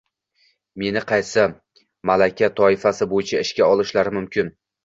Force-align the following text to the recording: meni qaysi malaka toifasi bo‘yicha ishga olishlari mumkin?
meni 0.83 1.03
qaysi 1.11 1.43
malaka 2.11 2.49
toifasi 2.61 3.09
bo‘yicha 3.13 3.47
ishga 3.47 3.69
olishlari 3.77 4.19
mumkin? 4.21 4.55